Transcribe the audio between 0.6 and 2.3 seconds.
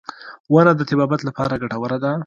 د طبابت لپاره ګټوره ده.